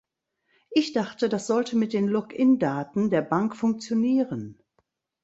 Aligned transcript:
Ich 0.71 0.93
dachte, 0.93 1.29
das 1.29 1.45
sollte 1.45 1.77
mit 1.77 1.93
den 1.93 2.07
Logindaten 2.07 3.11
der 3.11 3.21
Bank 3.21 3.55
funktionieren? 3.55 4.57